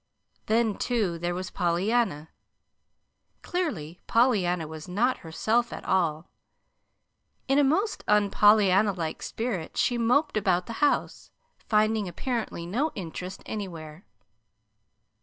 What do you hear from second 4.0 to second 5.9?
Pollyanna was not herself at